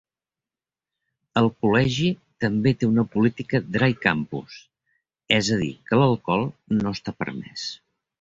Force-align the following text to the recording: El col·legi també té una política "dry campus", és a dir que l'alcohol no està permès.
El 1.41 1.49
col·legi 1.65 2.07
també 2.45 2.73
té 2.83 2.89
una 2.91 3.05
política 3.15 3.61
"dry 3.75 3.89
campus", 4.05 4.55
és 5.37 5.51
a 5.57 5.59
dir 5.65 5.71
que 5.91 6.01
l'alcohol 6.01 6.47
no 6.79 6.95
està 6.99 7.15
permès. 7.21 7.67